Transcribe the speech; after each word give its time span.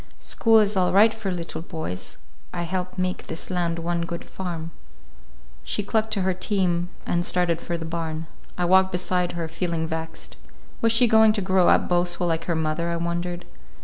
School 0.19 0.57
is 0.57 0.75
all 0.75 0.91
right 0.91 1.13
for 1.13 1.29
little 1.29 1.61
boys. 1.61 2.17
I 2.51 2.63
help 2.63 2.97
make 2.97 3.27
this 3.27 3.51
land 3.51 3.77
one 3.77 4.01
good 4.01 4.23
farm." 4.23 4.71
She 5.63 5.83
clucked 5.83 6.11
to 6.13 6.23
her 6.23 6.33
team 6.33 6.89
and 7.05 7.23
started 7.23 7.61
for 7.61 7.77
the 7.77 7.85
barn. 7.85 8.25
I 8.57 8.65
walked 8.65 8.91
beside 8.91 9.33
her, 9.33 9.47
feeling 9.47 9.85
vexed. 9.85 10.37
Was 10.81 10.91
she 10.91 11.07
going 11.07 11.33
to 11.33 11.41
grow 11.41 11.69
up 11.69 11.87
boastful 11.87 12.25
like 12.25 12.45
her 12.45 12.55
mother, 12.55 12.89
I 12.89 12.95
wondered? 12.95 13.45